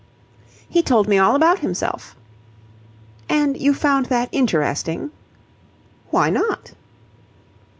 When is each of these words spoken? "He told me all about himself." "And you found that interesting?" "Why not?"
"He 0.67 0.81
told 0.81 1.07
me 1.07 1.19
all 1.19 1.35
about 1.35 1.59
himself." 1.59 2.15
"And 3.29 3.55
you 3.55 3.71
found 3.75 4.07
that 4.07 4.29
interesting?" 4.31 5.11
"Why 6.09 6.31
not?" 6.31 6.71